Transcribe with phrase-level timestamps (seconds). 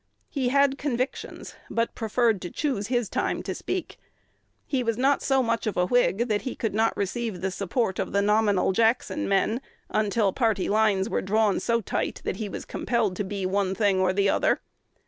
[0.31, 3.99] He had convictions, but preferred to choose his time to speak.
[4.65, 7.99] He was not so much of a Whig that he could not receive the support
[7.99, 9.61] of the "nominal" Jackson men,
[9.91, 13.99] until party lines were drawn so tight that he was compelled to be one thing
[13.99, 14.59] or the other.